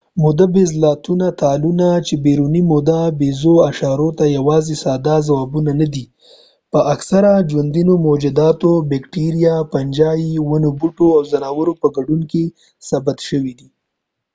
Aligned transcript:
موده 0.23 0.45
ییز 0.55 0.71
تالونه 1.41 1.89
چې 2.07 2.13
بیروني 2.23 2.61
موده 2.71 3.01
ییزو 3.23 3.53
اشارو 3.69 4.09
ته 4.17 4.23
یواځې 4.37 4.75
ساده 4.83 5.15
ځوابونه 5.27 5.71
نه 5.81 5.87
دي 5.93 6.05
په 6.71 6.79
اکثره 6.93 7.33
ژوندیو 7.51 7.93
موجوداتو 8.07 8.71
د 8.79 8.87
بېکټیریا 8.91 9.55
فنجي 9.71 10.29
ونو 10.47 10.69
بوټو 10.79 11.07
او 11.17 11.21
ځناورو 11.31 11.73
په 11.81 11.87
ګډون 11.95 12.21
کې 12.31 12.43
ثبت 12.87 13.17
شوي 13.27 13.53
دي 13.59 13.67